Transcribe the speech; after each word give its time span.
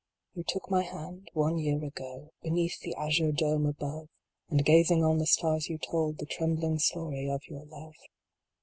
You 0.33 0.43
took 0.43 0.71
my 0.71 0.81
hand 0.81 1.29
one 1.33 1.59
year 1.59 1.83
ago, 1.85 2.31
Beneath 2.41 2.79
the 2.79 2.95
azure 2.95 3.31
dome 3.31 3.67
above, 3.67 4.09
And 4.49 4.65
gazing 4.65 5.03
on 5.03 5.19
the 5.19 5.27
stars 5.27 5.69
you 5.69 5.77
told 5.77 6.17
The 6.17 6.25
trembling 6.25 6.79
story 6.79 7.29
of 7.29 7.43
your 7.47 7.65
love. 7.65 7.93